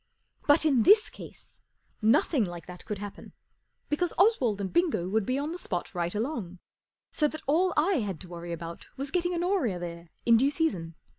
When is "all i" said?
7.45-7.99